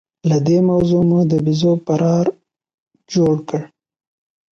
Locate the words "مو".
1.09-1.19